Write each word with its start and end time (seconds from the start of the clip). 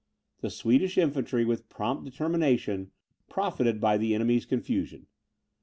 The 0.39 0.49
Swedish 0.49 0.97
infantry, 0.97 1.45
with 1.45 1.69
prompt 1.69 2.05
determination, 2.05 2.89
profited 3.29 3.79
by 3.79 3.99
the 3.99 4.15
enemy's 4.15 4.47
confusion. 4.47 5.05